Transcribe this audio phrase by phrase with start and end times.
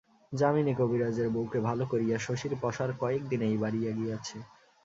[0.31, 4.37] যামিনী কবিরাজের বৌকে ভালো করিয়া শশীর পসার কয়েক দিনেই বাড়িয়া গিয়াছে।